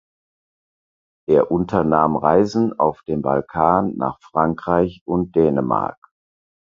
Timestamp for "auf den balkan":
2.79-3.95